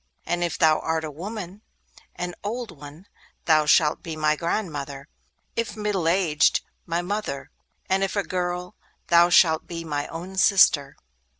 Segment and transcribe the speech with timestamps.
[0.25, 1.61] And if thou art a woman,
[2.15, 3.05] and an old one,
[3.45, 5.07] thou shalt be my grandmother;
[5.55, 7.51] if middle aged, my mother;
[7.87, 8.73] and if a girl,
[9.09, 10.97] thou shalt be my own sister.